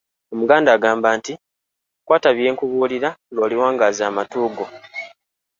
[0.33, 1.33] Omuganda agamba nti,
[2.05, 4.65] "kwata byenkubuulira lw'oliwangaaza amatu go".